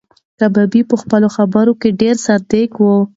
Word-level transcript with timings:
کبابي 0.39 0.81
په 0.89 0.95
خپلو 1.01 1.27
خبرو 1.35 1.73
کې 1.81 1.89
ډېر 2.01 2.15
صادق 2.25 2.71
و. 2.79 2.83